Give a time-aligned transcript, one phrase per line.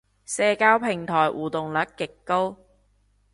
[0.25, 2.57] 社交平台互動率極高